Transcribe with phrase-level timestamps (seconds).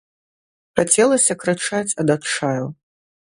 [0.79, 2.65] Хацелася крычаць ад адчаю.